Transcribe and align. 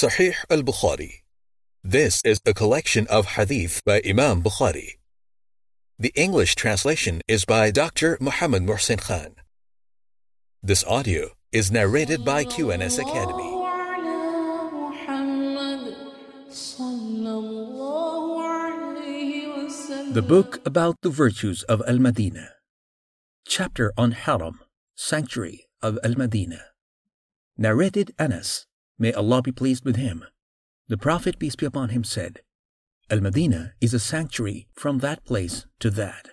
Sahih 0.00 0.32
al 0.48 0.62
Bukhari. 0.62 1.20
This 1.84 2.22
is 2.24 2.40
a 2.46 2.54
collection 2.54 3.06
of 3.08 3.36
hadith 3.36 3.84
by 3.84 4.00
Imam 4.00 4.40
Bukhari. 4.40 4.96
The 5.98 6.10
English 6.16 6.54
translation 6.54 7.20
is 7.28 7.44
by 7.44 7.70
Dr. 7.70 8.16
Muhammad 8.18 8.62
Muhsin 8.64 8.96
Khan. 8.96 9.36
This 10.62 10.82
audio 10.84 11.36
is 11.52 11.70
narrated 11.70 12.24
by 12.24 12.48
QNS 12.48 12.96
Academy. 12.96 13.52
The 20.16 20.24
book 20.24 20.64
about 20.64 20.96
the 21.02 21.12
virtues 21.12 21.62
of 21.64 21.82
Al 21.86 21.98
Madinah. 21.98 22.56
Chapter 23.46 23.92
on 23.98 24.12
Haram, 24.12 24.60
Sanctuary 24.96 25.68
of 25.82 25.98
Al 26.02 26.14
Madinah. 26.16 26.72
Narrated 27.58 28.14
Anas, 28.18 28.64
may 29.00 29.12
Allah 29.12 29.42
be 29.42 29.50
pleased 29.50 29.84
with 29.84 29.96
him. 29.96 30.24
The 30.86 30.98
Prophet, 30.98 31.38
peace 31.38 31.56
be 31.56 31.66
upon 31.66 31.88
him, 31.88 32.04
said, 32.04 32.40
Al 33.10 33.20
Madinah 33.20 33.72
is 33.80 33.94
a 33.94 33.98
sanctuary 33.98 34.68
from 34.74 34.98
that 34.98 35.24
place 35.24 35.66
to 35.80 35.90
that. 35.90 36.30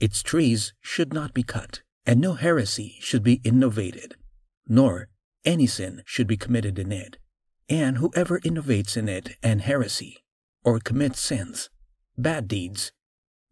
Its 0.00 0.22
trees 0.22 0.72
should 0.80 1.12
not 1.12 1.34
be 1.34 1.42
cut, 1.42 1.82
and 2.06 2.20
no 2.20 2.34
heresy 2.34 2.96
should 3.00 3.22
be 3.22 3.40
innovated, 3.44 4.14
nor 4.66 5.08
any 5.44 5.66
sin 5.66 6.02
should 6.06 6.26
be 6.26 6.36
committed 6.36 6.78
in 6.78 6.92
it. 6.92 7.18
And 7.68 7.98
whoever 7.98 8.40
innovates 8.40 8.96
in 8.96 9.08
it 9.08 9.36
an 9.42 9.60
heresy, 9.60 10.18
or 10.64 10.80
commits 10.80 11.20
sins, 11.20 11.68
bad 12.16 12.48
deeds, 12.48 12.92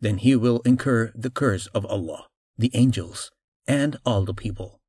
then 0.00 0.18
he 0.18 0.34
will 0.34 0.60
incur 0.64 1.12
the 1.14 1.30
curse 1.30 1.66
of 1.68 1.84
Allah, 1.86 2.26
the 2.56 2.70
angels, 2.74 3.30
and 3.66 3.96
all 4.04 4.24
the 4.24 4.34
people. 4.34 4.80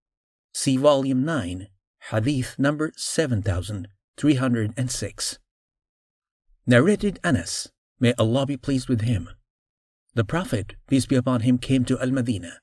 See 0.54 0.78
Volume 0.78 1.24
9, 1.24 1.68
Hadith 2.10 2.58
number 2.58 2.92
7306. 2.96 5.40
Narrated 6.66 7.20
Anas, 7.24 7.70
may 8.00 8.14
Allah 8.18 8.48
be 8.48 8.58
pleased 8.58 8.90
with 8.90 9.02
him. 9.02 9.30
The 10.16 10.26
Prophet, 10.26 10.76
peace 10.88 11.06
be 11.06 11.16
upon 11.16 11.42
him, 11.42 11.58
came 11.58 11.86
to 11.86 12.00
Al 12.00 12.12
Madinah 12.12 12.60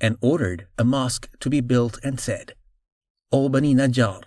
and 0.00 0.16
ordered 0.20 0.66
a 0.78 0.84
mosque 0.84 1.28
to 1.40 1.48
be 1.48 1.60
built 1.60 1.98
and 2.04 2.20
said, 2.20 2.54
O 3.32 3.48
Bani 3.48 3.74
Najjar, 3.74 4.22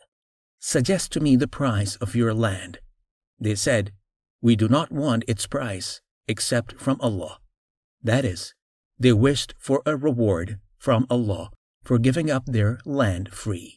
suggest 0.60 1.12
to 1.14 1.20
me 1.20 1.36
the 1.36 1.48
price 1.48 1.96
of 1.98 2.16
your 2.16 2.34
land. 2.34 2.80
They 3.40 3.54
said, 3.56 3.92
We 4.42 4.56
do 4.56 4.68
not 4.68 4.92
want 4.92 5.24
its 5.28 5.46
price 5.46 6.02
except 6.28 6.74
from 6.74 7.00
Allah. 7.00 7.40
That 8.02 8.26
is, 8.26 8.56
they 9.00 9.14
wished 9.14 9.54
for 9.60 9.84
a 9.86 9.96
reward 9.96 10.60
from 10.78 11.06
Allah 11.10 11.52
for 11.84 12.00
giving 12.00 12.32
up 12.32 12.46
their 12.48 12.80
land 12.86 13.34
free. 13.34 13.77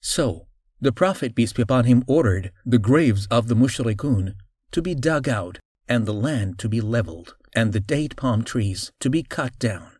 So, 0.00 0.46
the 0.80 0.92
Prophet, 0.92 1.34
peace 1.34 1.52
be 1.52 1.62
upon 1.62 1.84
him, 1.84 2.04
ordered 2.06 2.52
the 2.64 2.78
graves 2.78 3.26
of 3.30 3.48
the 3.48 3.54
mushrikun 3.54 4.34
to 4.72 4.82
be 4.82 4.94
dug 4.94 5.28
out 5.28 5.58
and 5.88 6.06
the 6.06 6.14
land 6.14 6.58
to 6.60 6.68
be 6.68 6.80
leveled 6.80 7.36
and 7.54 7.72
the 7.72 7.80
date 7.80 8.16
palm 8.16 8.44
trees 8.44 8.92
to 9.00 9.10
be 9.10 9.22
cut 9.22 9.58
down. 9.58 9.92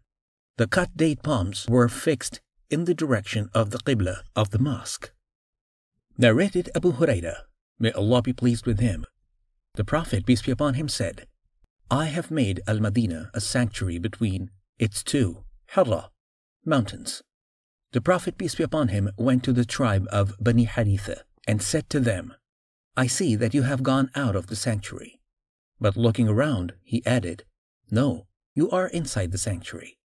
The 0.57 0.69
cut 0.69 0.97
date 0.97 1.23
palms 1.23 1.67
were 1.69 1.89
fixed 1.89 2.41
in 2.71 2.85
the 2.85 2.95
direction 2.95 3.51
of 3.53 3.71
the 3.71 3.79
Qibla 3.79 4.23
of 4.37 4.51
the 4.51 4.59
mosque. 4.59 5.13
Narrated 6.17 6.71
Abu 6.75 6.93
Huraira, 6.93 7.43
may 7.79 7.93
Allah 7.93 8.23
be 8.23 8.33
pleased 8.33 8.67
with 8.67 8.79
him. 8.81 9.05
The 9.75 9.85
Prophet, 9.85 10.27
peace 10.27 10.43
be 10.43 10.53
upon 10.53 10.75
him, 10.75 10.89
said, 10.89 11.27
I 11.91 12.07
have 12.07 12.31
made 12.31 12.61
Al 12.67 12.79
Madinah 12.79 13.31
a 13.35 13.41
sanctuary 13.41 13.99
between 13.99 14.51
its 14.79 15.03
two 15.03 15.45
Hira 15.75 16.11
mountains. 16.65 17.23
The 17.93 18.01
Prophet, 18.01 18.39
peace 18.39 18.55
be 18.55 18.63
upon 18.63 18.89
him, 18.89 19.11
went 19.17 19.43
to 19.45 19.53
the 19.53 19.65
tribe 19.65 20.07
of 20.13 20.37
Bani 20.39 20.67
Haritha 20.67 21.23
and 21.47 21.61
said 21.61 21.91
to 21.91 21.99
them, 22.01 22.35
I 22.97 23.07
see 23.07 23.35
that 23.35 23.55
you 23.55 23.63
have 23.63 23.83
gone 23.83 24.11
out 24.15 24.37
of 24.37 24.47
the 24.47 24.57
sanctuary. 24.57 25.21
But 25.81 25.97
looking 25.97 26.29
around, 26.29 26.75
he 26.83 27.05
added, 27.05 27.45
No, 27.91 28.27
you 28.55 28.71
are 28.71 28.89
inside 28.89 29.33
the 29.33 29.39
sanctuary. 29.39 29.99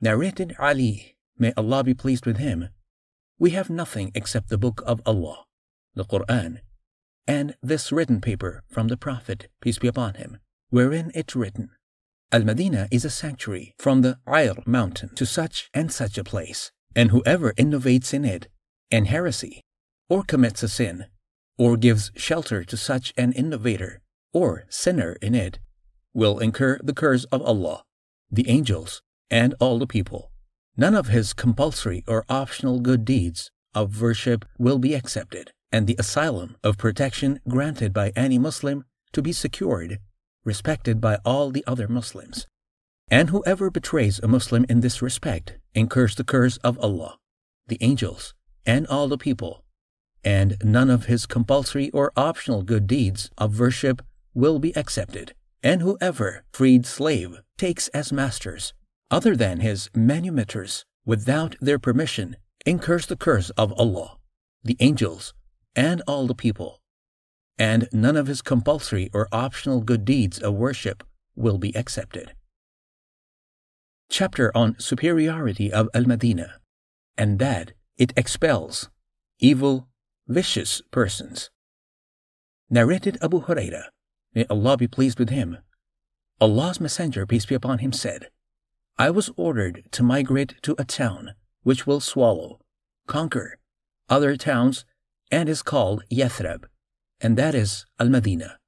Narrated 0.00 0.54
Ali, 0.58 1.16
may 1.38 1.52
Allah 1.56 1.84
be 1.84 1.94
pleased 1.94 2.24
with 2.24 2.38
him, 2.38 2.68
we 3.38 3.50
have 3.50 3.68
nothing 3.68 4.12
except 4.14 4.48
the 4.48 4.58
book 4.58 4.82
of 4.86 5.02
Allah, 5.04 5.44
the 5.94 6.04
Quran, 6.04 6.60
and 7.26 7.56
this 7.62 7.90
written 7.90 8.20
paper 8.20 8.62
from 8.70 8.88
the 8.88 8.96
Prophet, 8.96 9.48
peace 9.60 9.78
be 9.78 9.88
upon 9.88 10.14
him, 10.14 10.38
wherein 10.70 11.10
it's 11.14 11.36
written, 11.36 11.70
Al-Madinah 12.32 12.88
is 12.90 13.04
a 13.04 13.10
sanctuary 13.10 13.74
from 13.78 14.02
the 14.02 14.18
Ayr 14.26 14.54
mountain 14.66 15.14
to 15.16 15.26
such 15.26 15.68
and 15.74 15.92
such 15.92 16.16
a 16.16 16.24
place, 16.24 16.72
and 16.94 17.10
whoever 17.10 17.52
innovates 17.54 18.12
in 18.12 18.24
it 18.24 18.48
an 18.90 19.06
heresy, 19.06 19.60
or 20.08 20.22
commits 20.22 20.62
a 20.62 20.68
sin, 20.68 21.06
or 21.58 21.76
gives 21.76 22.12
shelter 22.16 22.64
to 22.64 22.76
such 22.76 23.12
an 23.16 23.32
innovator 23.32 24.00
or 24.32 24.64
sinner 24.68 25.16
in 25.22 25.34
it, 25.34 25.58
will 26.12 26.38
incur 26.38 26.78
the 26.82 26.94
curse 26.94 27.24
of 27.24 27.42
Allah, 27.42 27.82
the 28.30 28.48
angels, 28.48 29.02
and 29.30 29.54
all 29.58 29.78
the 29.78 29.86
people. 29.86 30.30
None 30.76 30.94
of 30.94 31.08
his 31.08 31.32
compulsory 31.32 32.04
or 32.06 32.24
optional 32.28 32.80
good 32.80 33.04
deeds 33.04 33.50
of 33.74 34.00
worship 34.00 34.44
will 34.58 34.78
be 34.78 34.94
accepted, 34.94 35.52
and 35.72 35.86
the 35.86 35.96
asylum 35.98 36.56
of 36.62 36.78
protection 36.78 37.40
granted 37.48 37.92
by 37.92 38.12
any 38.14 38.38
Muslim 38.38 38.84
to 39.12 39.22
be 39.22 39.32
secured 39.32 39.98
respected 40.44 41.00
by 41.00 41.16
all 41.24 41.50
the 41.50 41.64
other 41.66 41.88
Muslims. 41.88 42.46
And 43.08 43.30
whoever 43.30 43.70
betrays 43.70 44.18
a 44.18 44.28
Muslim 44.28 44.64
in 44.68 44.80
this 44.80 45.02
respect 45.02 45.58
incurs 45.74 46.14
the 46.14 46.24
curse 46.24 46.56
of 46.58 46.78
Allah, 46.78 47.18
the 47.66 47.78
angels, 47.80 48.34
and 48.66 48.86
all 48.86 49.08
the 49.08 49.18
people, 49.18 49.64
and 50.24 50.56
none 50.62 50.90
of 50.90 51.04
his 51.04 51.26
compulsory 51.26 51.90
or 51.90 52.12
optional 52.16 52.62
good 52.62 52.86
deeds 52.86 53.30
of 53.36 53.58
worship 53.58 54.02
will 54.32 54.58
be 54.58 54.74
accepted. 54.76 55.34
And 55.62 55.82
whoever, 55.82 56.44
freed 56.52 56.86
slave, 56.86 57.40
takes 57.56 57.88
as 57.88 58.12
masters, 58.12 58.72
other 59.10 59.36
than 59.36 59.60
his 59.60 59.88
manumitters, 59.94 60.84
without 61.04 61.56
their 61.60 61.78
permission, 61.78 62.36
incurs 62.66 63.06
the 63.06 63.16
curse 63.16 63.50
of 63.50 63.72
Allah, 63.78 64.18
the 64.62 64.76
angels, 64.80 65.34
and 65.76 66.02
all 66.06 66.26
the 66.26 66.34
people 66.34 66.80
and 67.58 67.88
none 67.92 68.16
of 68.16 68.26
his 68.26 68.42
compulsory 68.42 69.10
or 69.12 69.28
optional 69.32 69.80
good 69.80 70.04
deeds 70.04 70.38
of 70.38 70.54
worship 70.54 71.04
will 71.36 71.58
be 71.58 71.74
accepted. 71.76 72.34
Chapter 74.16 74.56
on 74.56 74.78
Superiority 74.78 75.72
of 75.72 75.88
Al 75.92 76.04
Madinah, 76.04 76.60
and 77.18 77.40
that 77.40 77.72
it 77.96 78.12
expels 78.16 78.88
evil, 79.40 79.88
vicious 80.28 80.80
persons. 80.92 81.50
Narrated 82.70 83.18
Abu 83.20 83.40
Huraira, 83.42 83.86
may 84.32 84.46
Allah 84.48 84.76
be 84.76 84.86
pleased 84.86 85.18
with 85.18 85.30
him. 85.30 85.58
Allah's 86.40 86.78
Messenger, 86.78 87.26
peace 87.26 87.44
be 87.44 87.56
upon 87.56 87.78
him, 87.80 87.92
said, 87.92 88.28
I 88.96 89.10
was 89.10 89.32
ordered 89.36 89.82
to 89.90 90.04
migrate 90.04 90.62
to 90.62 90.76
a 90.78 90.84
town 90.84 91.34
which 91.64 91.84
will 91.84 91.98
swallow, 91.98 92.60
conquer 93.08 93.58
other 94.08 94.36
towns, 94.36 94.84
and 95.32 95.48
is 95.48 95.60
called 95.60 96.04
Yathrib 96.08 96.66
and 97.20 97.36
that 97.36 97.56
is 97.56 97.84
Al 97.98 98.10
Madinah. 98.10 98.58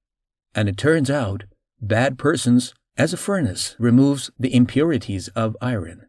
And 0.56 0.68
it 0.68 0.76
turns 0.76 1.08
out, 1.08 1.44
bad 1.80 2.18
persons, 2.18 2.74
as 2.98 3.12
a 3.12 3.16
furnace 3.16 3.76
removes 3.78 4.30
the 4.38 4.54
impurities 4.54 5.28
of 5.28 5.56
iron. 5.60 6.06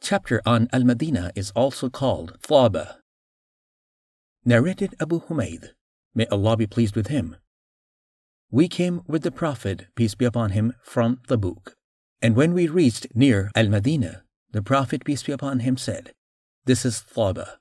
Chapter 0.00 0.40
on 0.46 0.68
Al 0.72 0.84
Madinah 0.84 1.32
is 1.34 1.50
also 1.52 1.88
called 1.88 2.38
Thaba. 2.42 2.96
Narrated 4.44 4.94
Abu 5.00 5.20
Humayd, 5.20 5.70
may 6.14 6.26
Allah 6.26 6.56
be 6.56 6.66
pleased 6.66 6.96
with 6.96 7.08
him. 7.08 7.36
We 8.50 8.68
came 8.68 9.02
with 9.06 9.22
the 9.22 9.30
Prophet, 9.30 9.86
peace 9.96 10.14
be 10.14 10.24
upon 10.24 10.50
him, 10.50 10.74
from 10.82 11.20
Tabuk. 11.28 11.74
And 12.20 12.36
when 12.36 12.52
we 12.52 12.68
reached 12.68 13.06
near 13.14 13.50
Al 13.54 13.68
Madinah, 13.68 14.24
the 14.50 14.62
Prophet, 14.62 15.04
peace 15.04 15.22
be 15.22 15.32
upon 15.32 15.60
him, 15.60 15.76
said, 15.76 16.12
This 16.64 16.84
is 16.84 17.04
Thaba 17.14 17.56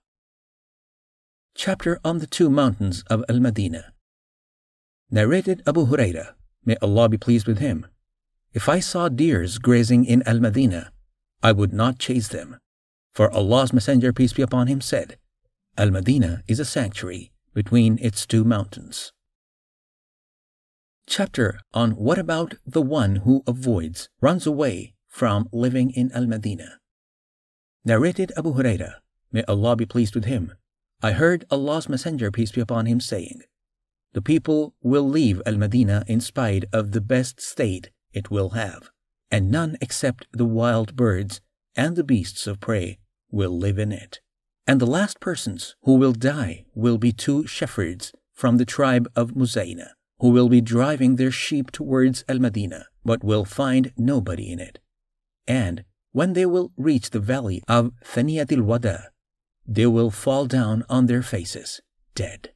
Chapter 1.56 2.00
on 2.04 2.20
the 2.20 2.28
Two 2.28 2.50
Mountains 2.50 3.04
of 3.10 3.24
Al 3.30 3.40
Madinah. 3.40 3.94
Narrated 5.10 5.62
Abu 5.68 5.86
Huraira, 5.86 6.34
may 6.66 6.76
Allah 6.82 7.10
be 7.10 7.18
pleased 7.18 7.48
with 7.48 7.60
him. 7.60 7.88
If 8.54 8.68
I 8.68 8.80
saw 8.80 9.10
deers 9.10 9.58
grazing 9.58 10.06
in 10.06 10.24
Al 10.28 10.40
Madinah, 10.40 10.92
I 11.42 11.52
would 11.52 11.74
not 11.74 12.00
chase 12.00 12.28
them. 12.28 12.58
For 13.14 13.32
Allah's 13.32 13.74
Messenger, 13.74 14.14
peace 14.14 14.34
be 14.34 14.42
upon 14.42 14.68
him, 14.68 14.82
said, 14.82 15.18
Al 15.78 15.92
Madinah 15.92 16.44
is 16.48 16.60
a 16.60 16.66
sanctuary 16.66 17.32
between 17.54 17.98
its 18.02 18.26
two 18.26 18.44
mountains. 18.44 19.12
Chapter 21.08 21.60
on 21.74 21.92
what 21.92 22.18
about 22.18 22.56
the 22.66 22.82
one 22.82 23.18
who 23.18 23.44
avoids, 23.48 24.10
runs 24.22 24.46
away 24.46 24.94
from 25.08 25.50
living 25.52 25.92
in 25.92 26.12
Al 26.14 26.26
Madinah. 26.26 26.78
Narrated 27.84 28.32
Abu 28.38 28.54
Huraira, 28.54 28.96
may 29.32 29.44
Allah 29.44 29.76
be 29.76 29.86
pleased 29.86 30.16
with 30.16 30.26
him. 30.26 30.54
I 31.02 31.14
heard 31.14 31.46
Allah's 31.50 31.90
Messenger, 31.90 32.32
peace 32.32 32.52
be 32.52 32.62
upon 32.62 32.86
him, 32.86 33.00
saying, 33.00 33.42
The 34.14 34.22
people 34.22 34.76
will 34.82 35.08
leave 35.08 35.42
Al 35.46 35.58
Madinah 35.58 36.04
in 36.08 36.20
spite 36.20 36.66
of 36.74 36.92
the 36.92 37.02
best 37.02 37.40
state 37.40 37.92
it 38.14 38.30
will 38.30 38.50
have, 38.50 38.90
and 39.30 39.50
none 39.50 39.78
except 39.80 40.28
the 40.34 40.46
wild 40.46 40.96
birds 40.96 41.40
and 41.76 41.96
the 41.96 42.04
beasts 42.04 42.48
of 42.48 42.60
prey 42.60 43.00
will 43.32 43.58
live 43.58 43.80
in 43.80 43.92
it. 43.92 44.20
And 44.68 44.80
the 44.80 44.86
last 44.86 45.20
persons 45.20 45.76
who 45.84 45.96
will 45.96 46.12
die 46.12 46.66
will 46.76 46.98
be 46.98 47.12
two 47.12 47.48
shepherds 47.48 48.14
from 48.34 48.58
the 48.58 48.66
tribe 48.66 49.10
of 49.16 49.32
Muzayna, 49.36 49.92
who 50.20 50.30
will 50.30 50.50
be 50.50 50.62
driving 50.62 51.16
their 51.16 51.32
sheep 51.32 51.72
towards 51.72 52.26
Al 52.28 52.40
Madinah, 52.40 52.88
but 53.06 53.24
will 53.24 53.46
find 53.46 53.94
nobody 53.98 54.52
in 54.52 54.60
it. 54.60 54.80
And 55.48 55.84
when 56.12 56.34
they 56.34 56.46
will 56.46 56.72
reach 56.76 57.12
the 57.12 57.20
valley 57.20 57.64
of 57.68 57.92
Thaniyat 58.04 58.52
al 58.52 58.64
Wada, 58.64 59.12
they 59.66 59.86
will 59.86 60.12
fall 60.12 60.46
down 60.46 60.84
on 60.90 61.06
their 61.06 61.24
faces, 61.24 61.82
dead. 62.14 62.52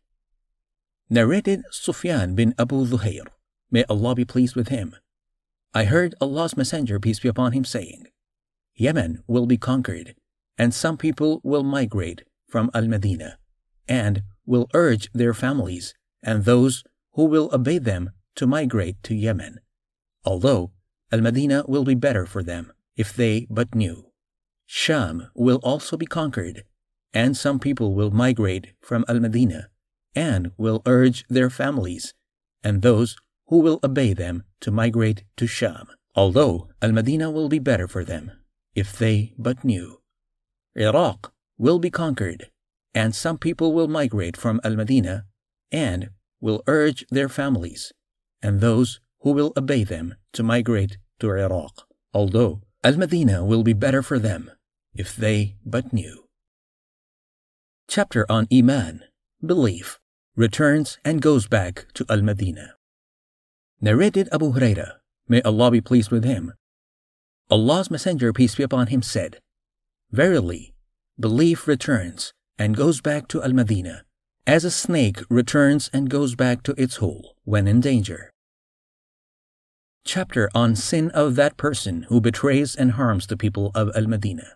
Narrated 1.09 1.61
Sufyan 1.69 2.33
bin 2.33 2.55
Abu 2.57 2.83
Zuhair, 2.83 3.27
may 3.69 3.83
Allah 3.87 4.15
be 4.15 4.25
pleased 4.25 4.55
with 4.55 4.69
him. 4.69 4.95
I 5.71 5.83
heard 5.83 6.15
Allah's 6.19 6.57
Messenger, 6.57 6.99
peace 6.99 7.19
be 7.19 7.29
upon 7.29 7.51
him, 7.51 7.63
saying, 7.63 8.07
Yemen 8.73 9.23
will 9.27 9.45
be 9.45 9.57
conquered, 9.57 10.15
and 10.57 10.73
some 10.73 10.97
people 10.97 11.41
will 11.43 11.61
migrate 11.61 12.23
from 12.47 12.71
Al 12.73 12.87
Madinah, 12.87 13.37
and 13.87 14.23
will 14.47 14.67
urge 14.73 15.11
their 15.13 15.35
families 15.35 15.93
and 16.23 16.43
those 16.43 16.83
who 17.13 17.25
will 17.25 17.53
obey 17.53 17.77
them 17.77 18.09
to 18.33 18.47
migrate 18.47 19.01
to 19.03 19.13
Yemen, 19.13 19.59
although 20.23 20.71
Al 21.11 21.21
Madinah 21.21 21.65
will 21.67 21.83
be 21.83 21.93
better 21.93 22.25
for 22.25 22.41
them 22.41 22.73
if 22.97 23.13
they 23.13 23.45
but 23.51 23.75
knew. 23.75 24.11
Sham 24.65 25.29
will 25.35 25.59
also 25.61 25.97
be 25.97 26.07
conquered, 26.07 26.63
and 27.13 27.37
some 27.37 27.59
people 27.59 27.93
will 27.93 28.09
migrate 28.09 28.73
from 28.81 29.05
Al 29.07 29.19
Madinah 29.19 29.69
and 30.15 30.51
will 30.57 30.81
urge 30.85 31.25
their 31.29 31.49
families 31.49 32.13
and 32.63 32.81
those 32.81 33.15
who 33.47 33.59
will 33.59 33.79
obey 33.83 34.13
them 34.13 34.43
to 34.61 34.71
migrate 34.71 35.23
to 35.37 35.45
Sham, 35.45 35.87
although 36.15 36.69
Al 36.81 36.91
Madinah 36.91 37.29
will 37.29 37.49
be 37.49 37.59
better 37.59 37.87
for 37.87 38.03
them 38.03 38.31
if 38.73 38.97
they 38.97 39.33
but 39.37 39.63
knew. 39.63 40.01
Iraq 40.75 41.31
will 41.57 41.79
be 41.79 41.89
conquered, 41.91 42.49
and 42.93 43.13
some 43.13 43.37
people 43.37 43.71
will 43.71 43.87
migrate 43.87 44.35
from 44.35 44.59
Al 44.63 44.75
Madinah 44.75 45.25
and 45.71 46.09
will 46.41 46.63
urge 46.67 47.05
their 47.09 47.29
families 47.29 47.93
and 48.41 48.61
those 48.61 48.99
who 49.21 49.31
will 49.31 49.53
obey 49.57 49.83
them 49.83 50.15
to 50.33 50.43
migrate 50.43 50.97
to 51.19 51.31
Iraq, 51.31 51.87
although 52.13 52.61
Al 52.83 52.97
Madinah 52.97 53.43
will 53.43 53.63
be 53.63 53.73
better 53.73 54.01
for 54.01 54.19
them 54.19 54.51
if 54.93 55.15
they 55.15 55.55
but 55.65 55.93
knew. 55.93 56.27
Chapter 57.87 58.25
on 58.29 58.47
Iman, 58.51 59.01
Belief, 59.45 59.99
returns 60.35 60.97
and 61.05 61.21
goes 61.21 61.47
back 61.47 61.85
to 61.93 62.05
Al 62.09 62.21
Madinah. 62.21 62.75
Narrated 63.79 64.27
Abu 64.33 64.51
Hurairah, 64.51 64.93
may 65.29 65.41
Allah 65.41 65.71
be 65.71 65.81
pleased 65.81 66.11
with 66.11 66.25
him. 66.25 66.53
Allah's 67.49 67.89
Messenger, 67.89 68.33
peace 68.33 68.55
be 68.55 68.63
upon 68.63 68.87
him, 68.87 69.01
said, 69.01 69.39
Verily, 70.11 70.73
belief 71.19 71.67
returns 71.67 72.33
and 72.57 72.75
goes 72.75 72.99
back 72.99 73.27
to 73.29 73.41
Al 73.43 73.53
Madinah 73.53 74.03
as 74.45 74.65
a 74.65 74.71
snake 74.71 75.21
returns 75.29 75.89
and 75.93 76.09
goes 76.09 76.35
back 76.35 76.63
to 76.63 76.79
its 76.79 76.97
hole 76.97 77.35
when 77.45 77.67
in 77.67 77.79
danger. 77.79 78.31
Chapter 80.03 80.49
on 80.53 80.75
Sin 80.75 81.09
of 81.11 81.35
that 81.35 81.57
person 81.57 82.03
who 82.09 82.21
betrays 82.21 82.75
and 82.75 82.91
harms 82.91 83.27
the 83.27 83.37
people 83.37 83.71
of 83.73 83.89
Al 83.95 84.07
Madinah. 84.07 84.55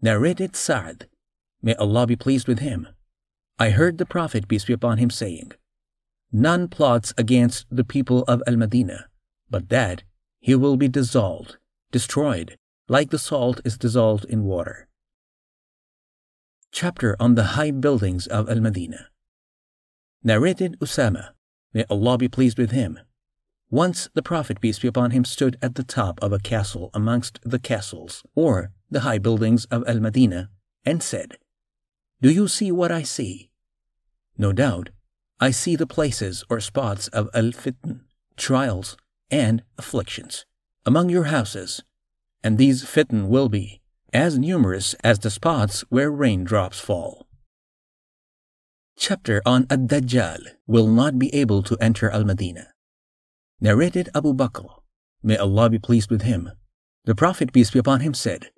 Narrated 0.00 0.54
Sa'd, 0.54 1.08
may 1.60 1.74
Allah 1.74 2.06
be 2.06 2.14
pleased 2.16 2.46
with 2.46 2.60
him. 2.60 2.86
I 3.58 3.70
heard 3.70 3.98
the 3.98 4.06
Prophet, 4.06 4.48
peace 4.48 4.64
be 4.64 4.72
upon 4.72 4.98
him, 4.98 5.10
saying, 5.10 5.52
None 6.30 6.68
plots 6.68 7.12
against 7.18 7.66
the 7.70 7.84
people 7.84 8.22
of 8.24 8.42
Al 8.46 8.56
Madinah, 8.56 9.08
but 9.50 9.68
that 9.70 10.04
he 10.40 10.54
will 10.54 10.76
be 10.76 10.88
dissolved, 10.88 11.56
destroyed, 11.90 12.56
like 12.88 13.10
the 13.10 13.18
salt 13.18 13.60
is 13.64 13.78
dissolved 13.78 14.24
in 14.26 14.44
water 14.44 14.88
chapter 16.70 17.16
on 17.18 17.34
the 17.34 17.54
high 17.58 17.70
buildings 17.70 18.26
of 18.26 18.48
Al 18.48 18.60
Madinah. 18.60 19.08
Narrated 20.22 20.78
Usama, 20.80 21.30
may 21.72 21.84
Allah 21.88 22.18
be 22.18 22.28
pleased 22.28 22.58
with 22.58 22.70
him. 22.70 22.98
Once 23.70 24.08
the 24.14 24.22
Prophet, 24.22 24.60
peace 24.60 24.78
be 24.78 24.88
upon 24.88 25.10
him, 25.10 25.24
stood 25.24 25.58
at 25.60 25.74
the 25.74 25.84
top 25.84 26.18
of 26.22 26.32
a 26.32 26.38
castle 26.38 26.90
amongst 26.94 27.38
the 27.42 27.58
castles, 27.58 28.22
or 28.34 28.70
the 28.90 29.00
high 29.00 29.18
buildings 29.18 29.66
of 29.66 29.86
Al 29.86 30.00
Madinah, 30.00 30.50
and 30.84 31.02
said, 31.02 31.36
Do 32.20 32.30
you 32.30 32.48
see 32.48 32.72
what 32.72 32.90
I 32.90 33.02
see? 33.02 33.50
No 34.36 34.52
doubt, 34.52 34.90
I 35.40 35.50
see 35.50 35.76
the 35.76 35.86
places 35.86 36.44
or 36.50 36.60
spots 36.60 37.08
of 37.08 37.28
Al 37.32 37.52
Fitn, 37.52 38.00
trials, 38.36 38.96
and 39.30 39.62
afflictions 39.76 40.44
among 40.88 41.10
your 41.10 41.24
houses, 41.24 41.82
and 42.42 42.56
these 42.56 42.82
fitn 42.82 43.28
will 43.28 43.50
be 43.50 43.82
as 44.12 44.38
numerous 44.38 44.94
as 45.04 45.18
the 45.18 45.30
spots 45.30 45.84
where 45.90 46.10
raindrops 46.10 46.80
fall. 46.80 47.28
Chapter 48.96 49.42
on 49.44 49.66
Ad-Dajjal 49.68 50.40
will 50.66 50.86
not 50.88 51.18
be 51.18 51.32
able 51.34 51.62
to 51.62 51.76
enter 51.78 52.10
Al-Madinah. 52.10 52.72
Narrated 53.60 54.08
Abu 54.14 54.32
Bakr, 54.32 54.80
may 55.22 55.36
Allah 55.36 55.68
be 55.68 55.78
pleased 55.78 56.10
with 56.10 56.22
him. 56.22 56.50
The 57.04 57.14
Prophet, 57.14 57.52
peace 57.52 57.70
be 57.70 57.78
upon 57.78 58.00
him, 58.00 58.14
said, 58.14 58.50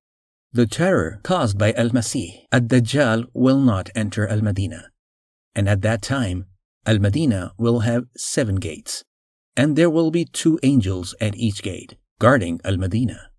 The 0.53 0.67
terror 0.67 1.21
caused 1.23 1.59
by 1.59 1.73
Al-Masih, 1.75 2.47
Ad-Dajjal 2.51 3.27
will 3.33 3.61
not 3.61 3.89
enter 3.95 4.27
Al-Madinah. 4.27 4.91
And 5.55 5.69
at 5.69 5.83
that 5.83 6.03
time, 6.03 6.47
Al-Madinah 6.87 7.53
will 7.57 7.81
have 7.81 8.07
seven 8.17 8.57
gates, 8.57 9.05
and 9.57 9.77
there 9.77 9.91
will 9.91 10.11
be 10.11 10.25
two 10.25 10.59
angels 10.65 11.15
at 11.21 11.37
each 11.37 11.63
gate, 11.63 11.97
guarding 12.19 12.61
Al-Madinah. 12.65 13.31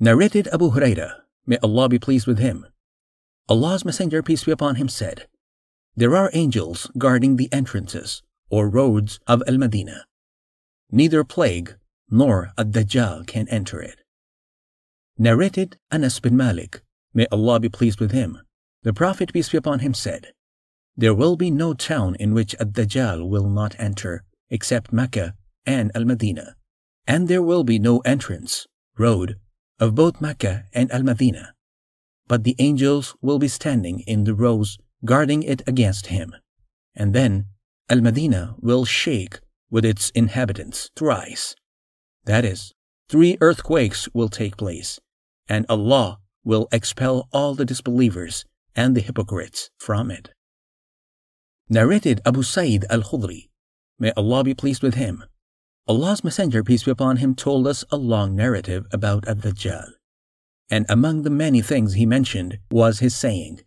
Narrated 0.00 0.48
Abu 0.48 0.70
Hurairah, 0.70 1.12
may 1.44 1.58
Allah 1.62 1.90
be 1.90 1.98
pleased 1.98 2.26
with 2.26 2.38
him. 2.38 2.66
Allah's 3.46 3.84
Messenger, 3.84 4.22
peace 4.22 4.44
be 4.44 4.52
upon 4.52 4.76
him, 4.76 4.88
said, 4.88 5.28
There 5.94 6.16
are 6.16 6.30
angels 6.32 6.90
guarding 6.96 7.36
the 7.36 7.52
entrances 7.52 8.22
or 8.48 8.70
roads 8.70 9.20
of 9.26 9.42
Al 9.46 9.58
Madinah. 9.58 10.06
Neither 10.90 11.22
plague 11.22 11.76
nor 12.08 12.52
a 12.56 12.64
Dajjal 12.64 13.26
can 13.26 13.46
enter 13.48 13.82
it. 13.82 14.03
Narrated 15.16 15.78
Anas 15.92 16.18
bin 16.18 16.36
Malik, 16.36 16.82
may 17.12 17.26
Allah 17.30 17.60
be 17.60 17.68
pleased 17.68 18.00
with 18.00 18.10
him. 18.10 18.40
The 18.82 18.92
Prophet, 18.92 19.32
peace 19.32 19.48
be 19.48 19.58
upon 19.58 19.78
him, 19.78 19.94
said, 19.94 20.32
There 20.96 21.14
will 21.14 21.36
be 21.36 21.52
no 21.52 21.72
town 21.72 22.16
in 22.16 22.34
which 22.34 22.54
a 22.54 22.66
Dajjal 22.66 23.28
will 23.28 23.48
not 23.48 23.78
enter 23.78 24.24
except 24.50 24.92
Mecca 24.92 25.34
and 25.64 25.92
Al 25.94 26.04
Madinah, 26.04 26.56
and 27.06 27.28
there 27.28 27.42
will 27.42 27.62
be 27.62 27.78
no 27.78 28.00
entrance, 28.00 28.66
road, 28.98 29.36
of 29.78 29.94
both 29.94 30.20
Mecca 30.20 30.64
and 30.72 30.90
Al 30.90 31.04
Madinah, 31.04 31.54
but 32.26 32.42
the 32.42 32.56
angels 32.58 33.14
will 33.22 33.38
be 33.38 33.48
standing 33.48 34.00
in 34.00 34.24
the 34.24 34.34
rows 34.34 34.78
guarding 35.04 35.44
it 35.44 35.62
against 35.66 36.06
him. 36.06 36.34
And 36.94 37.14
then 37.14 37.46
Al 37.88 38.00
Madinah 38.00 38.56
will 38.58 38.84
shake 38.84 39.38
with 39.70 39.84
its 39.84 40.10
inhabitants 40.10 40.90
thrice. 40.96 41.54
That 42.24 42.44
is, 42.44 42.72
three 43.08 43.38
earthquakes 43.40 44.08
will 44.14 44.28
take 44.28 44.56
place, 44.56 44.98
and 45.48 45.66
Allah 45.68 46.18
will 46.44 46.68
expel 46.72 47.28
all 47.32 47.54
the 47.54 47.64
disbelievers 47.64 48.44
and 48.74 48.96
the 48.96 49.00
hypocrites 49.00 49.70
from 49.78 50.10
it. 50.10 50.30
Narrated 51.68 52.20
Abu 52.26 52.42
Sa'id 52.42 52.84
al 52.90 53.02
Khudri, 53.02 53.48
may 53.98 54.12
Allah 54.16 54.44
be 54.44 54.54
pleased 54.54 54.82
with 54.82 54.94
him, 54.94 55.24
Allah's 55.86 56.24
Messenger, 56.24 56.64
peace 56.64 56.84
be 56.84 56.90
upon 56.90 57.18
him, 57.18 57.34
told 57.34 57.66
us 57.66 57.84
a 57.90 57.98
long 57.98 58.34
narrative 58.34 58.86
about 58.90 59.28
Ad-Dajjal. 59.28 59.90
And 60.70 60.86
among 60.88 61.22
the 61.22 61.30
many 61.30 61.60
things 61.60 61.92
he 61.92 62.06
mentioned 62.06 62.58
was 62.70 63.00
his 63.00 63.14
saying, 63.14 63.60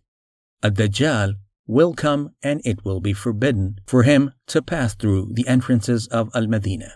Ad-Dajjal 0.64 1.34
will 1.68 1.94
come 1.94 2.30
and 2.42 2.60
it 2.64 2.84
will 2.84 3.00
be 3.00 3.12
forbidden 3.12 3.78
for 3.86 4.02
him 4.02 4.32
to 4.48 4.60
pass 4.60 4.96
through 4.96 5.30
the 5.34 5.46
entrances 5.46 6.08
of 6.08 6.28
Al-Madinah. 6.34 6.94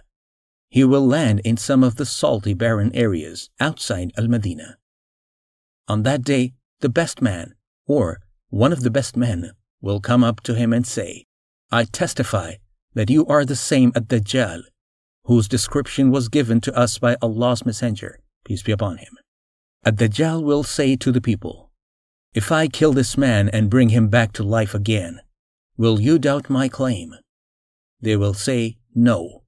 He 0.72 0.84
will 0.84 1.06
land 1.06 1.40
in 1.44 1.58
some 1.58 1.84
of 1.84 1.96
the 1.96 2.06
salty 2.06 2.54
barren 2.54 2.94
areas 2.94 3.50
outside 3.60 4.10
Al-Madinah. 4.16 4.78
On 5.86 6.02
that 6.04 6.22
day, 6.22 6.54
the 6.80 6.88
best 6.88 7.20
man, 7.20 7.56
or 7.86 8.20
one 8.48 8.72
of 8.72 8.80
the 8.80 8.90
best 8.90 9.14
men, 9.14 9.50
will 9.82 10.00
come 10.00 10.24
up 10.24 10.40
to 10.44 10.54
him 10.54 10.72
and 10.72 10.86
say, 10.86 11.26
I 11.70 11.84
testify 11.84 12.54
that 12.94 13.10
you 13.10 13.26
are 13.26 13.44
the 13.44 13.54
same 13.54 13.92
Ad-Dajjal 13.94 14.62
whose 15.24 15.46
description 15.46 16.10
was 16.10 16.30
given 16.30 16.58
to 16.62 16.74
us 16.74 16.98
by 16.98 17.18
Allah's 17.20 17.66
Messenger, 17.66 18.20
peace 18.46 18.62
be 18.62 18.72
upon 18.72 18.96
him. 18.96 19.18
Ad-Dajjal 19.84 20.42
will 20.42 20.62
say 20.62 20.96
to 20.96 21.12
the 21.12 21.20
people, 21.20 21.70
If 22.32 22.50
I 22.50 22.66
kill 22.66 22.94
this 22.94 23.18
man 23.18 23.50
and 23.50 23.68
bring 23.68 23.90
him 23.90 24.08
back 24.08 24.32
to 24.32 24.42
life 24.42 24.74
again, 24.74 25.20
will 25.76 26.00
you 26.00 26.18
doubt 26.18 26.48
my 26.48 26.70
claim? 26.70 27.12
They 28.00 28.16
will 28.16 28.32
say, 28.32 28.78
No. 28.94 29.41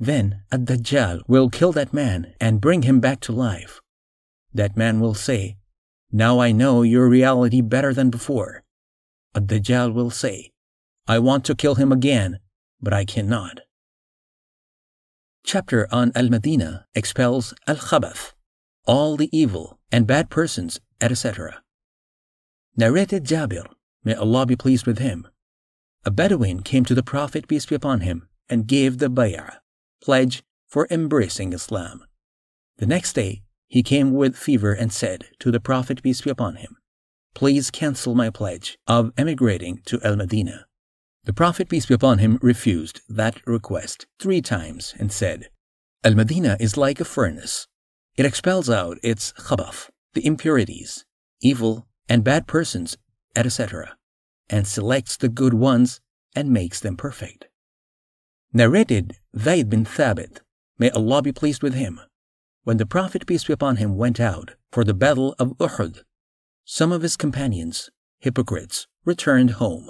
Then 0.00 0.42
Ad-Dajjal 0.50 1.22
will 1.28 1.50
kill 1.50 1.70
that 1.72 1.94
man 1.94 2.34
and 2.40 2.60
bring 2.60 2.82
him 2.82 2.98
back 2.98 3.20
to 3.20 3.32
life. 3.32 3.80
That 4.52 4.76
man 4.76 4.98
will 4.98 5.14
say, 5.14 5.58
Now 6.10 6.40
I 6.40 6.50
know 6.50 6.82
your 6.82 7.08
reality 7.08 7.60
better 7.60 7.94
than 7.94 8.10
before. 8.10 8.64
Ad-Dajjal 9.36 9.94
will 9.94 10.10
say, 10.10 10.50
I 11.06 11.20
want 11.20 11.44
to 11.44 11.54
kill 11.54 11.76
him 11.76 11.92
again, 11.92 12.40
but 12.80 12.92
I 12.92 13.04
cannot 13.04 13.60
chapter 15.42 15.88
on 15.90 16.12
Al 16.14 16.28
Madinah 16.28 16.86
expels 16.94 17.54
Al 17.66 17.76
Khabath, 17.76 18.34
all 18.86 19.16
the 19.16 19.28
evil 19.36 19.78
and 19.90 20.06
bad 20.06 20.30
persons, 20.30 20.80
etc. 21.00 21.62
Narrated 22.76 23.24
Jabir, 23.24 23.66
may 24.04 24.14
Allah 24.14 24.46
be 24.46 24.56
pleased 24.56 24.86
with 24.86 24.98
him. 24.98 25.26
A 26.04 26.10
Bedouin 26.10 26.62
came 26.62 26.84
to 26.84 26.94
the 26.94 27.02
Prophet, 27.02 27.48
peace 27.48 27.66
be 27.66 27.74
upon 27.74 28.00
him, 28.00 28.28
and 28.48 28.66
gave 28.66 28.98
the 28.98 29.10
bay'ah, 29.10 29.56
pledge 30.00 30.42
for 30.68 30.86
embracing 30.90 31.52
Islam. 31.52 32.04
The 32.78 32.86
next 32.86 33.12
day, 33.12 33.42
he 33.66 33.82
came 33.82 34.12
with 34.12 34.36
fever 34.36 34.72
and 34.72 34.92
said 34.92 35.26
to 35.38 35.50
the 35.50 35.60
Prophet, 35.60 36.02
peace 36.02 36.22
be 36.22 36.30
upon 36.30 36.56
him, 36.56 36.76
Please 37.34 37.70
cancel 37.70 38.14
my 38.14 38.30
pledge 38.30 38.78
of 38.86 39.12
emigrating 39.16 39.82
to 39.86 40.00
Al 40.02 40.16
Medina. 40.16 40.66
The 41.24 41.32
Prophet, 41.32 41.68
peace 41.68 41.86
be 41.86 41.94
upon 41.94 42.18
him, 42.18 42.38
refused 42.42 43.02
that 43.08 43.46
request 43.46 44.06
three 44.18 44.40
times 44.40 44.94
and 44.98 45.12
said, 45.12 45.50
Al 46.02 46.14
Medina 46.14 46.56
is 46.58 46.76
like 46.76 46.98
a 46.98 47.04
furnace. 47.04 47.68
It 48.16 48.26
expels 48.26 48.68
out 48.68 48.98
its 49.02 49.32
khabath, 49.34 49.90
the 50.14 50.26
impurities, 50.26 51.04
evil, 51.40 51.86
and 52.08 52.24
bad 52.24 52.46
persons, 52.46 52.96
etc., 53.36 53.96
and 54.48 54.66
selects 54.66 55.16
the 55.16 55.28
good 55.28 55.54
ones 55.54 56.00
and 56.34 56.50
makes 56.50 56.80
them 56.80 56.96
perfect. 56.96 57.46
Narrated 58.52 59.16
Zayd 59.38 59.70
bin 59.70 59.84
Thabit, 59.84 60.40
may 60.78 60.90
Allah 60.90 61.22
be 61.22 61.32
pleased 61.32 61.62
with 61.62 61.74
him, 61.74 62.00
when 62.64 62.78
the 62.78 62.86
Prophet, 62.86 63.26
peace 63.26 63.44
be 63.44 63.52
upon 63.52 63.76
him, 63.76 63.96
went 63.96 64.18
out 64.18 64.56
for 64.72 64.84
the 64.84 64.94
battle 64.94 65.34
of 65.38 65.56
Uhud, 65.58 66.02
some 66.64 66.90
of 66.90 67.02
his 67.02 67.16
companions, 67.16 67.90
hypocrites, 68.18 68.86
returned 69.04 69.52
home. 69.52 69.88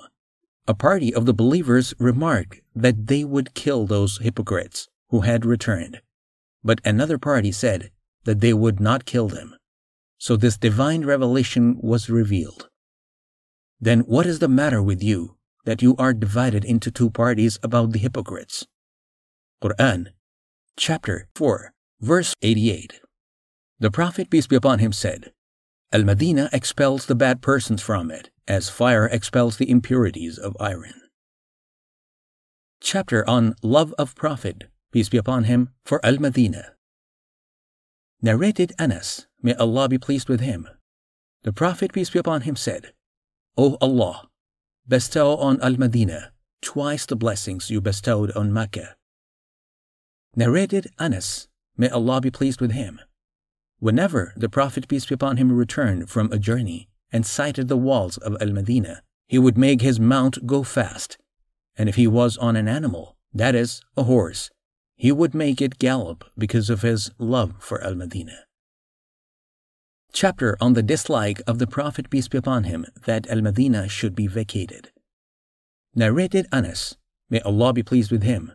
A 0.69 0.75
party 0.75 1.13
of 1.15 1.27
the 1.27 1.35
believers 1.35 1.95
remarked 1.99 2.61
that 2.77 3.07
they 3.07 3.25
would 3.25 3.55
kill 3.55 3.87
those 3.87 4.19
hypocrites 4.19 4.89
who 5.09 5.23
had 5.23 5.45
returned, 5.45 6.01
but 6.63 6.81
another 6.85 7.19
party 7.19 7.51
said 7.51 7.91
that 8.25 8.41
they 8.41 8.53
would 8.53 8.79
not 8.79 9.07
kill 9.07 9.29
them. 9.29 9.57
So 10.19 10.37
this 10.37 10.59
divine 10.59 11.07
revelation 11.07 11.79
was 11.81 12.11
revealed. 12.11 12.69
Then 13.81 14.01
what 14.01 14.27
is 14.27 14.39
the 14.39 14.49
matter 14.49 14.83
with 14.83 15.03
you 15.03 15.37
that 15.65 15.81
you 15.81 15.97
are 15.99 16.13
divided 16.13 16.65
into 16.65 16.91
two 16.91 17.09
parties 17.09 17.59
about 17.63 17.93
the 17.93 17.99
hypocrites? 17.99 18.67
Quran, 19.63 20.07
chapter 20.79 21.29
4, 21.35 21.75
verse 22.01 22.35
88. 22.41 23.01
The 23.79 23.91
Prophet, 23.91 24.31
peace 24.31 24.47
be 24.47 24.57
upon 24.57 24.79
him, 24.79 24.91
said, 24.91 25.33
Al 25.93 26.03
Madinah 26.05 26.49
expels 26.51 27.05
the 27.05 27.15
bad 27.15 27.43
persons 27.43 27.83
from 27.83 28.11
it, 28.11 28.31
as 28.49 28.71
fire 28.71 29.07
expels 29.07 29.59
the 29.59 29.69
impurities 29.69 30.39
of 30.39 30.57
iron. 30.59 30.95
Chapter 32.81 33.29
on 33.29 33.55
Love 33.63 33.93
of 33.99 34.15
Prophet, 34.15 34.65
peace 34.93 35.11
be 35.11 35.19
upon 35.19 35.45
him, 35.45 35.69
for 35.85 36.01
Al 36.03 36.17
Madinah. 36.17 36.73
Narrated 38.23 38.73
Anas, 38.79 39.27
may 39.43 39.55
Allah 39.57 39.91
be 39.91 39.99
pleased 39.99 40.31
with 40.31 40.41
him. 40.41 40.69
The 41.43 41.53
Prophet, 41.53 41.93
peace 41.93 42.09
be 42.09 42.19
upon 42.19 42.43
him, 42.43 42.57
said, 42.57 42.95
O 43.59 43.77
Allah, 43.83 44.31
bestow 44.89 45.37
on 45.37 45.61
Al 45.61 45.77
Madinah 45.77 46.33
twice 46.63 47.05
the 47.05 47.17
blessings 47.17 47.71
you 47.71 47.83
bestowed 47.83 48.31
on 48.33 48.55
Mecca. 48.55 48.97
Narrated 50.37 50.87
Anas, 50.99 51.49
may 51.77 51.89
Allah 51.89 52.21
be 52.21 52.31
pleased 52.31 52.61
with 52.61 52.71
him. 52.71 53.01
Whenever 53.81 54.33
the 54.37 54.49
Prophet, 54.49 54.87
peace 54.87 55.07
be 55.07 55.15
upon 55.15 55.39
him, 55.39 55.51
returned 55.51 56.09
from 56.09 56.31
a 56.31 56.39
journey 56.39 56.89
and 57.11 57.27
sighted 57.27 57.67
the 57.67 57.77
walls 57.77 58.17
of 58.19 58.37
Al 58.41 58.53
Madinah, 58.53 59.03
he 59.27 59.39
would 59.39 59.59
make 59.59 59.81
his 59.81 59.99
mount 59.99 60.47
go 60.47 60.63
fast, 60.63 61.19
and 61.77 61.89
if 61.89 61.97
he 61.97 62.07
was 62.07 62.37
on 62.37 62.55
an 62.55 62.69
animal, 62.69 63.17
that 63.33 63.55
is, 63.55 63.83
a 63.97 64.05
horse, 64.05 64.51
he 64.97 65.11
would 65.11 65.35
make 65.35 65.61
it 65.61 65.79
gallop 65.79 66.25
because 66.39 66.71
of 66.71 66.83
his 66.83 67.11
love 67.19 67.55
for 67.59 67.83
Al 67.83 67.95
Madinah. 67.95 68.45
Chapter 70.13 70.57
on 70.61 70.75
the 70.75 70.83
dislike 70.83 71.41
of 71.47 71.59
the 71.59 71.67
Prophet, 71.67 72.11
peace 72.11 72.29
be 72.29 72.39
upon 72.39 72.65
him, 72.65 72.87
that 73.07 73.27
Al 73.29 73.41
Madinah 73.41 73.89
should 73.89 74.15
be 74.15 74.27
vacated. 74.27 74.93
Narrated 75.95 76.47
Anas, 76.53 76.97
may 77.29 77.41
Allah 77.41 77.73
be 77.73 77.83
pleased 77.83 78.13
with 78.13 78.23
him. 78.23 78.53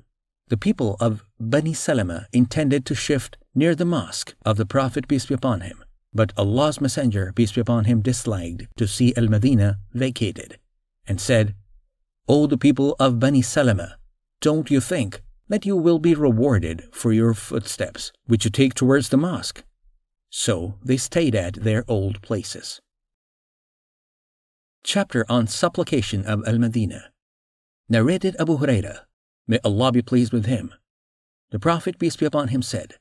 The 0.48 0.58
people 0.58 0.96
of 1.00 1.26
Bani 1.40 1.74
Salama 1.74 2.28
intended 2.32 2.86
to 2.86 2.94
shift 2.94 3.38
near 3.56 3.74
the 3.74 3.84
mosque 3.84 4.36
of 4.46 4.58
the 4.58 4.66
Prophet, 4.66 5.08
peace 5.08 5.26
be 5.26 5.34
upon 5.34 5.62
him, 5.62 5.84
but 6.14 6.34
Allah's 6.38 6.80
Messenger, 6.80 7.34
peace 7.36 7.54
be 7.54 7.62
upon 7.62 7.86
him, 7.86 8.02
disliked 8.02 8.68
to 8.78 8.88
see 8.88 9.12
Al 9.18 9.28
Madinah 9.28 9.80
vacated, 9.94 10.60
and 11.08 11.20
said, 11.20 11.56
O 12.28 12.46
the 12.46 12.60
people 12.60 12.96
of 13.00 13.20
Bani 13.20 13.42
Salama, 13.42 13.98
don't 14.40 14.70
you 14.70 14.80
think 14.80 15.24
that 15.48 15.66
you 15.66 15.76
will 15.76 15.98
be 15.98 16.14
rewarded 16.14 16.90
for 16.92 17.12
your 17.12 17.34
footsteps, 17.34 18.12
which 18.28 18.46
you 18.46 18.52
take 18.52 18.76
towards 18.76 19.10
the 19.10 19.18
mosque. 19.18 19.64
So 20.30 20.76
they 20.84 20.98
stayed 20.98 21.34
at 21.34 21.56
their 21.56 21.86
old 21.88 22.22
places. 22.22 22.80
Chapter 24.84 25.26
on 25.28 25.48
Supplication 25.48 26.24
of 26.26 26.48
Al 26.48 26.60
Madinah. 26.60 27.12
Narrated 27.90 28.36
Abu 28.40 28.60
Huraira, 28.60 29.02
may 29.48 29.60
Allah 29.64 29.92
be 29.92 30.02
pleased 30.02 30.34
with 30.34 30.46
him. 30.46 30.74
The 31.52 31.60
Prophet, 31.60 32.00
peace 32.00 32.16
be 32.16 32.26
upon 32.26 32.50
him, 32.50 32.62
said, 32.62 32.96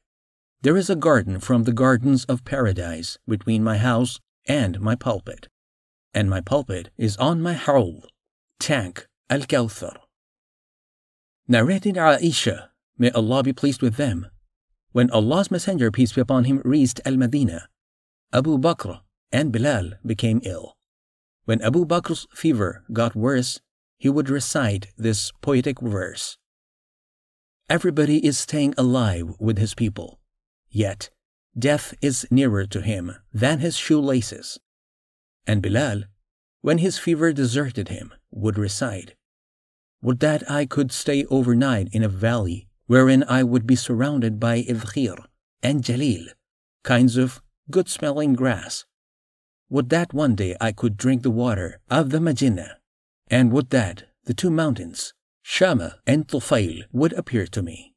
There 0.62 0.76
is 0.76 0.90
a 0.90 0.96
garden 0.96 1.40
from 1.40 1.64
the 1.64 1.72
gardens 1.72 2.24
of 2.26 2.44
paradise 2.44 3.18
between 3.26 3.64
my 3.64 3.78
house 3.78 4.20
and 4.46 4.80
my 4.80 4.94
pulpit, 4.94 5.48
and 6.12 6.28
my 6.28 6.40
pulpit 6.40 6.90
is 6.96 7.16
on 7.16 7.40
my 7.40 7.54
hawd, 7.54 8.06
tank 8.58 9.06
al 9.30 9.40
Kawthar 9.40 9.96
narrated 11.46 11.96
Aisha, 11.96 12.68
may 12.96 13.10
Allah 13.10 13.42
be 13.42 13.52
pleased 13.52 13.82
with 13.82 13.96
them, 13.96 14.28
when 14.92 15.10
Allah's 15.10 15.50
Messenger, 15.50 15.90
peace 15.90 16.12
be 16.12 16.20
upon 16.20 16.44
him, 16.44 16.62
reached 16.64 17.00
Al 17.04 17.16
Madinah, 17.16 17.68
Abu 18.32 18.58
Bakr 18.58 19.00
and 19.32 19.52
Bilal 19.52 19.92
became 20.06 20.40
ill. 20.44 20.76
When 21.44 21.60
Abu 21.60 21.84
Bakr's 21.84 22.26
fever 22.32 22.84
got 22.92 23.14
worse, 23.14 23.60
he 23.98 24.08
would 24.08 24.28
recite 24.28 24.88
this 24.96 25.32
poetic 25.40 25.80
verse 25.80 26.38
Everybody 27.70 28.24
is 28.24 28.36
staying 28.36 28.74
alive 28.76 29.34
with 29.38 29.56
his 29.56 29.74
people, 29.74 30.20
yet 30.68 31.08
death 31.58 31.94
is 32.02 32.26
nearer 32.30 32.66
to 32.66 32.82
him 32.82 33.16
than 33.32 33.60
his 33.60 33.76
shoelaces. 33.76 34.58
And 35.46 35.62
Bilal, 35.62 36.02
when 36.60 36.78
his 36.78 36.98
fever 36.98 37.32
deserted 37.32 37.88
him, 37.88 38.12
would 38.30 38.58
recite 38.58 39.14
would 40.04 40.20
that 40.20 40.48
I 40.50 40.66
could 40.66 40.92
stay 40.92 41.24
overnight 41.30 41.88
in 41.92 42.02
a 42.02 42.10
valley 42.10 42.68
wherein 42.86 43.24
I 43.26 43.42
would 43.42 43.66
be 43.66 43.74
surrounded 43.74 44.38
by 44.38 44.62
idkhir 44.62 45.16
and 45.62 45.82
jalil, 45.82 46.26
kinds 46.82 47.16
of 47.16 47.40
good 47.70 47.88
smelling 47.88 48.34
grass. 48.34 48.84
Would 49.70 49.88
that 49.88 50.12
one 50.12 50.34
day 50.34 50.56
I 50.60 50.72
could 50.72 50.98
drink 50.98 51.22
the 51.22 51.30
water 51.30 51.80
of 51.88 52.10
the 52.10 52.18
Majanna, 52.18 52.74
and 53.34 53.50
with 53.50 53.70
that 53.70 54.04
the 54.26 54.32
two 54.32 54.48
mountains, 54.48 55.12
Shama 55.42 55.96
and 56.06 56.28
Tufail, 56.28 56.84
would 56.92 57.12
appear 57.14 57.48
to 57.48 57.62
me. 57.62 57.92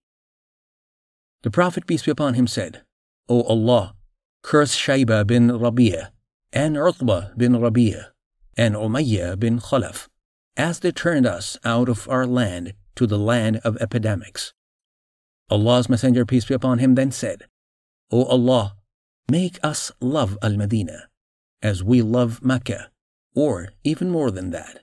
The 1.44 1.52
Prophet, 1.52 1.86
peace 1.86 2.02
be 2.02 2.10
upon 2.10 2.34
him, 2.34 2.48
said, 2.48 2.82
O 3.30 3.44
Allah, 3.44 3.94
curse 4.42 4.76
Shayba 4.76 5.28
bin 5.28 5.50
Rabi'ah, 5.50 6.10
and 6.52 6.76
Utbah 6.76 7.36
bin 7.38 7.52
Rabi'ah, 7.54 8.08
and 8.58 8.74
Umayyah 8.74 9.40
bin 9.40 9.60
Khalaf, 9.60 10.08
as 10.58 10.80
they 10.80 10.92
turned 10.92 11.28
us 11.28 11.56
out 11.64 11.88
of 11.88 12.10
our 12.10 12.26
land 12.26 12.74
to 12.96 13.06
the 13.06 13.20
land 13.20 13.58
of 13.58 13.78
epidemics. 13.78 14.54
Allah's 15.52 15.88
Messenger, 15.88 16.26
peace 16.26 16.46
be 16.46 16.56
upon 16.56 16.80
him, 16.80 16.96
then 16.96 17.12
said, 17.12 17.44
O 18.12 18.24
Allah, 18.24 18.76
make 19.30 19.60
us 19.62 19.92
love 20.02 20.36
Al 20.42 20.58
Medina 20.58 21.10
as 21.62 21.84
we 21.84 22.02
love 22.02 22.44
Mecca, 22.44 22.90
or 23.36 23.70
even 23.84 24.10
more 24.10 24.32
than 24.32 24.50
that. 24.50 24.82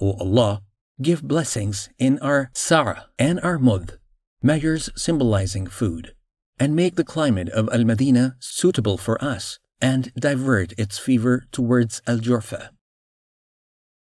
O 0.00 0.12
Allah, 0.20 0.62
give 1.00 1.22
blessings 1.22 1.88
in 1.98 2.18
our 2.18 2.50
Sa' 2.54 3.04
and 3.18 3.40
our 3.40 3.58
Mudd, 3.58 3.98
measures 4.42 4.90
symbolizing 4.96 5.66
food, 5.66 6.14
and 6.58 6.76
make 6.76 6.96
the 6.96 7.04
climate 7.04 7.48
of 7.50 7.68
Al 7.72 7.84
Medina 7.84 8.36
suitable 8.38 8.98
for 8.98 9.22
us, 9.22 9.58
and 9.80 10.12
divert 10.14 10.72
its 10.78 10.98
fever 10.98 11.44
towards 11.52 12.02
Al 12.06 12.18
Juhfa. 12.18 12.70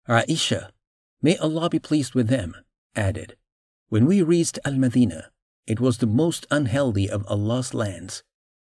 Aisha, 0.09 0.71
may 1.21 1.37
Allah 1.37 1.69
be 1.71 1.79
pleased 1.79 2.15
with 2.15 2.29
them, 2.29 2.55
added, 2.97 3.37
When 3.89 4.07
we 4.07 4.23
reached 4.23 4.59
Al 4.65 4.75
Madinah, 4.75 5.31
it 5.67 5.81
was 5.81 5.99
the 5.99 6.07
most 6.07 6.47
unhealthy 6.51 7.09
of 7.09 7.27
Allah's 7.29 7.73
lands, 7.73 8.23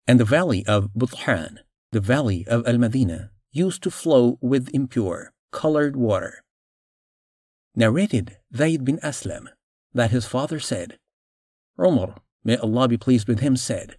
and 0.05 0.19
the 0.19 0.25
valley 0.25 0.65
of 0.67 0.89
Buthan, 0.93 1.59
the 1.91 2.01
valley 2.01 2.45
of 2.47 2.67
Al 2.67 2.77
Madinah, 2.77 3.31
used 3.51 3.81
to 3.83 3.91
flow 3.91 4.37
with 4.41 4.69
impure, 4.73 5.33
colored 5.51 5.95
water. 5.95 6.42
Narrated 7.75 8.37
Zayd 8.55 8.85
bin 8.85 8.97
Aslam 8.99 9.47
that 9.93 10.11
his 10.11 10.25
father 10.25 10.59
said, 10.59 10.97
Umar, 11.79 12.21
may 12.43 12.57
Allah 12.57 12.87
be 12.87 12.97
pleased 12.97 13.27
with 13.27 13.39
him, 13.39 13.57
said, 13.57 13.97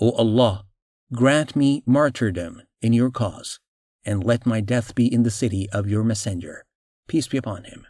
O 0.00 0.12
Allah, 0.12 0.66
grant 1.12 1.56
me 1.56 1.82
martyrdom 1.86 2.62
in 2.82 2.92
your 2.92 3.10
cause, 3.10 3.60
and 4.04 4.24
let 4.24 4.46
my 4.46 4.60
death 4.60 4.94
be 4.94 5.12
in 5.12 5.22
the 5.22 5.30
city 5.30 5.68
of 5.70 5.88
your 5.88 6.04
messenger 6.04 6.64
peace 7.06 7.28
be 7.28 7.38
upon 7.38 7.64
him. 7.64 7.86